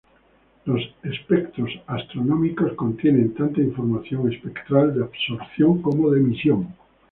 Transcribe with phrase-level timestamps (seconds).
[0.65, 6.73] Los espectros astronómicos contienen tanto información espectral de absorción como de emisión.